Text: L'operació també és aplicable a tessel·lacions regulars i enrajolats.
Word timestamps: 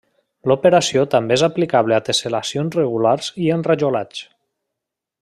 L'operació 0.51 1.03
també 1.15 1.35
és 1.39 1.43
aplicable 1.49 1.97
a 1.99 2.01
tessel·lacions 2.07 2.79
regulars 2.81 3.31
i 3.47 3.51
enrajolats. 3.61 4.25